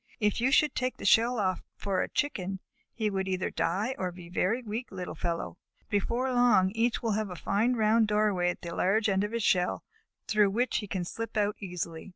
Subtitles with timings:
[0.19, 2.59] If you should take the shell off for a Chicken,
[2.91, 5.59] he would either die or be a very weak little fellow.
[5.91, 9.43] Before long each will have a fine round doorway at the large end of his
[9.43, 9.83] shell,
[10.25, 12.09] through which he can slip out easily."